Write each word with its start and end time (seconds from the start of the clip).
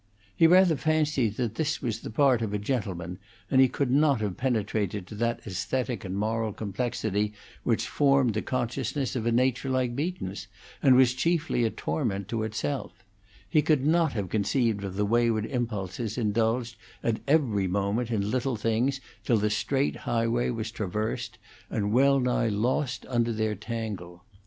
He 0.35 0.47
rather 0.47 0.75
fancied 0.77 1.37
that 1.37 1.53
this 1.53 1.79
was 1.79 1.99
the 1.99 2.09
part 2.09 2.41
of 2.41 2.55
a 2.55 2.57
gentleman, 2.57 3.19
and 3.51 3.61
he 3.61 3.67
could 3.67 3.91
not 3.91 4.19
have 4.21 4.35
penetrated 4.35 5.05
to 5.05 5.13
that 5.13 5.41
aesthetic 5.45 6.03
and 6.03 6.17
moral 6.17 6.53
complexity 6.53 7.33
which 7.61 7.87
formed 7.87 8.33
the 8.33 8.41
consciousness 8.41 9.15
of 9.15 9.27
a 9.27 9.31
nature 9.31 9.69
like 9.69 9.95
Beaton's 9.95 10.47
and 10.81 10.95
was 10.95 11.13
chiefly 11.13 11.65
a 11.65 11.69
torment 11.69 12.27
to 12.29 12.41
itself; 12.41 13.05
he 13.47 13.61
could 13.61 13.85
not 13.85 14.13
have 14.13 14.29
conceived 14.29 14.83
of 14.83 14.95
the 14.95 15.05
wayward 15.05 15.45
impulses 15.45 16.17
indulged 16.17 16.77
at 17.03 17.21
every 17.27 17.67
moment 17.67 18.09
in 18.09 18.31
little 18.31 18.55
things 18.55 19.01
till 19.23 19.37
the 19.37 19.51
straight 19.51 19.97
highway 19.97 20.49
was 20.49 20.71
traversed 20.71 21.37
and 21.69 21.91
well 21.93 22.19
nigh 22.19 22.49
lost 22.49 23.05
under 23.07 23.31
their 23.31 23.53
tangle. 23.53 24.23